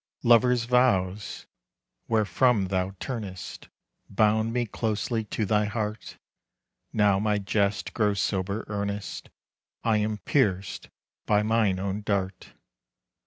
Lovers' 0.23 0.65
vows, 0.65 1.45
wherefrom 2.07 2.69
thou 2.69 2.95
turnest, 2.99 3.69
Bound 4.09 4.51
me 4.51 4.65
closely 4.65 5.25
to 5.25 5.45
thy 5.45 5.65
heart, 5.65 6.17
Now 6.91 7.19
my 7.19 7.37
jest 7.37 7.93
grows 7.93 8.19
sober 8.19 8.65
earnest, 8.67 9.29
I 9.83 9.97
am 9.97 10.17
pierced 10.17 10.89
by 11.27 11.43
mine 11.43 11.77
own 11.77 12.01
dart. 12.01 12.55